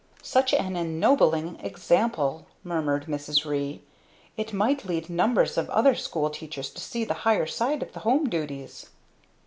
"Such 0.23 0.51
an 0.55 0.75
ennobling 0.75 1.59
example!" 1.59 2.47
murmured 2.63 3.05
Mrs. 3.05 3.45
Ree. 3.47 3.83
"It 4.35 4.51
might 4.51 4.83
lead 4.83 5.11
numbers 5.11 5.59
of 5.59 5.69
other 5.69 5.93
school 5.93 6.31
teachers 6.31 6.71
to 6.71 6.81
see 6.81 7.03
the 7.03 7.13
higher 7.21 7.45
side 7.45 7.83
of 7.83 7.93
the 7.93 7.99
home 7.99 8.27
duties!" 8.27 8.89